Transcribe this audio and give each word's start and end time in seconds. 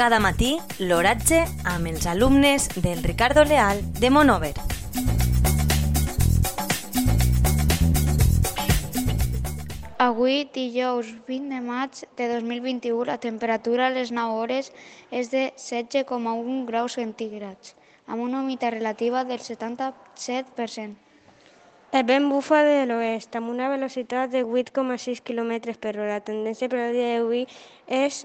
Cada 0.00 0.16
matí, 0.16 0.54
l'oratge 0.80 1.42
amb 1.68 1.90
els 1.90 2.06
alumnes 2.08 2.70
del 2.80 3.02
Ricardo 3.04 3.42
Leal 3.44 3.82
de 4.00 4.08
Monover. 4.08 4.54
Avui, 9.98 10.48
dijous 10.54 11.10
20 11.28 11.52
de 11.52 11.60
maig 11.60 12.00
de 12.16 12.30
2021, 12.32 13.04
la 13.10 13.18
temperatura 13.20 13.90
a 13.90 13.92
les 13.92 14.08
9 14.08 14.40
hores 14.40 14.72
és 15.10 15.28
de 15.28 15.52
16,1 15.60 16.64
graus 16.72 16.96
centígrads, 16.96 17.76
amb 18.06 18.24
una 18.24 18.40
humitat 18.40 18.72
relativa 18.78 19.28
del 19.28 19.44
77%. 19.44 20.96
El 21.92 22.08
vent 22.08 22.32
bufa 22.32 22.64
de 22.64 22.86
l'oest 22.88 23.36
amb 23.36 23.52
una 23.52 23.68
velocitat 23.68 24.32
de 24.32 24.46
8,6 24.48 25.20
km 25.20 25.76
per 25.76 25.98
hora. 25.98 26.14
La 26.16 26.24
tendència 26.24 26.72
per 26.72 26.86
al 26.88 26.96
dia 26.96 27.18
d'avui 27.18 27.44
és 27.84 28.24